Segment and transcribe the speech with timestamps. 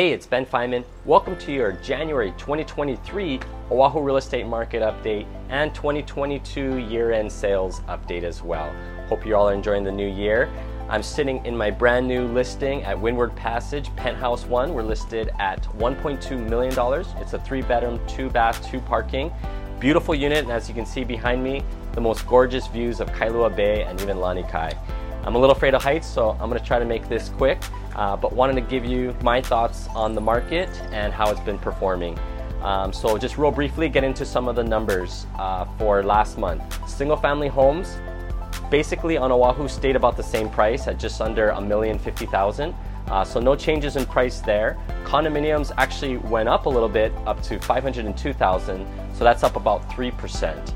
[0.00, 0.82] Hey, it's Ben Feynman.
[1.04, 3.38] Welcome to your January 2023
[3.70, 8.74] Oahu real estate market update and 2022 year end sales update as well.
[9.10, 10.48] Hope you all are enjoying the new year.
[10.88, 14.72] I'm sitting in my brand new listing at Windward Passage, Penthouse 1.
[14.72, 16.72] We're listed at $1.2 million.
[17.20, 19.30] It's a three bedroom, two bath, two parking.
[19.80, 21.62] Beautiful unit, and as you can see behind me,
[21.92, 24.78] the most gorgeous views of Kailua Bay and even Lanikai.
[25.24, 27.62] I'm a little afraid of heights, so I'm gonna try to make this quick,
[27.94, 31.58] uh, but wanted to give you my thoughts on the market and how it's been
[31.58, 32.18] performing.
[32.62, 36.62] Um, so just real briefly get into some of the numbers uh, for last month.
[36.88, 37.98] Single family homes,
[38.70, 42.74] basically on Oahu stayed about the same price at just under a million fifty thousand.
[43.08, 44.78] Uh, so no changes in price there.
[45.04, 48.86] Condominiums actually went up a little bit, up to 502,000.
[49.14, 50.72] So that's up about 3%.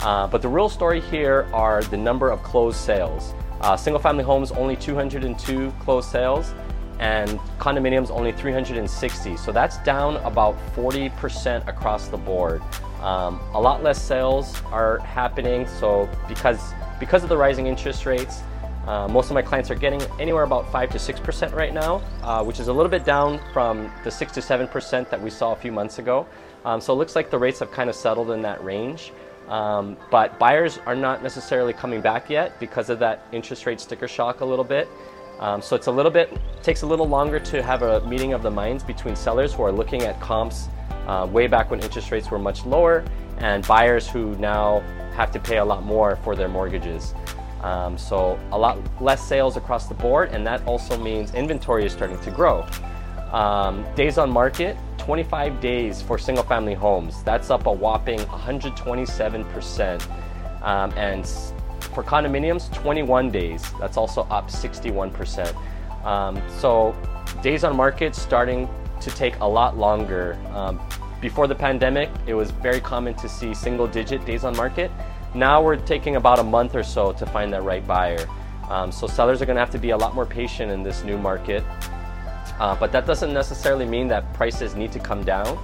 [0.00, 3.34] Uh, but the real story here are the number of closed sales.
[3.64, 6.52] Uh, single family homes only 202 closed sales
[6.98, 9.38] and condominiums only 360.
[9.38, 12.62] So that's down about 40% across the board.
[13.00, 15.66] Um, a lot less sales are happening.
[15.66, 18.42] So because because of the rising interest rates,
[18.86, 22.02] uh, most of my clients are getting anywhere about five to six percent right now,
[22.22, 25.30] uh, which is a little bit down from the six to seven percent that we
[25.30, 26.26] saw a few months ago.
[26.66, 29.10] Um, so it looks like the rates have kind of settled in that range.
[29.48, 34.08] Um, but buyers are not necessarily coming back yet because of that interest rate sticker
[34.08, 34.88] shock a little bit.
[35.40, 38.42] Um, so it's a little bit takes a little longer to have a meeting of
[38.42, 40.68] the minds between sellers who are looking at comps
[41.06, 43.04] uh, way back when interest rates were much lower,
[43.38, 44.80] and buyers who now
[45.14, 47.14] have to pay a lot more for their mortgages.
[47.62, 51.92] Um, so a lot less sales across the board, and that also means inventory is
[51.92, 52.66] starting to grow.
[53.32, 57.22] Um, days on market 25 days for single family homes.
[57.24, 60.10] That's up a whopping 127%.
[60.62, 61.26] Um, and
[61.92, 63.62] for condominiums, 21 days.
[63.78, 65.54] That's also up 61%.
[66.06, 66.96] Um, so
[67.42, 68.66] days on market starting
[69.02, 70.38] to take a lot longer.
[70.54, 70.80] Um,
[71.20, 74.90] before the pandemic, it was very common to see single digit days on market.
[75.34, 78.26] Now we're taking about a month or so to find that right buyer.
[78.70, 81.04] Um, so sellers are going to have to be a lot more patient in this
[81.04, 81.62] new market.
[82.58, 85.58] Uh, but that doesn't necessarily mean that prices need to come down.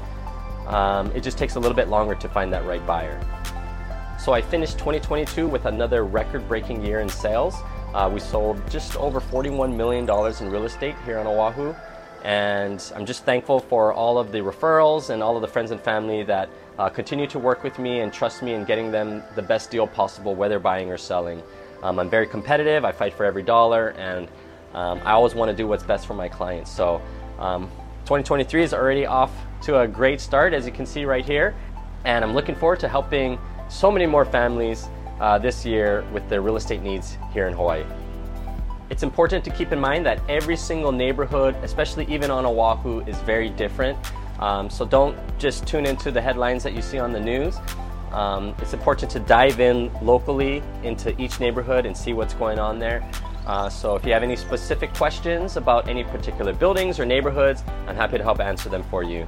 [0.67, 3.21] Um, it just takes a little bit longer to find that right buyer.
[4.19, 7.55] So I finished 2022 with another record breaking year in sales.
[7.95, 11.75] Uh, we sold just over $41 million in real estate here on Oahu.
[12.23, 15.81] And I'm just thankful for all of the referrals and all of the friends and
[15.81, 19.43] family that uh, continue to work with me and trust me in getting them the
[19.43, 21.43] best deal possible, whether buying or selling.
[21.83, 24.28] Um, I'm very competitive, I fight for every dollar, and
[24.75, 26.70] um, I always want to do what's best for my clients.
[26.70, 27.00] So
[27.38, 27.64] um,
[28.04, 29.32] 2023 is already off
[29.62, 31.54] to a great start, as you can see right here.
[32.04, 33.38] And I'm looking forward to helping
[33.69, 34.88] so many more families
[35.20, 37.84] uh, this year with their real estate needs here in Hawaii.
[38.88, 43.16] It's important to keep in mind that every single neighborhood, especially even on Oahu, is
[43.19, 43.97] very different.
[44.41, 47.56] Um, so don't just tune into the headlines that you see on the news.
[48.10, 52.78] Um, it's important to dive in locally into each neighborhood and see what's going on
[52.78, 53.09] there.
[53.47, 57.97] Uh, so if you have any specific questions about any particular buildings or neighborhoods, I'm
[57.97, 59.27] happy to help answer them for you.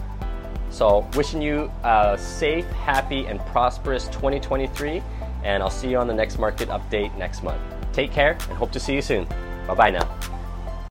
[0.70, 5.02] So wishing you a safe, happy, and prosperous 2023,
[5.44, 7.60] and I'll see you on the next market update next month.
[7.92, 9.26] Take care and hope to see you soon.
[9.66, 10.41] Bye bye now.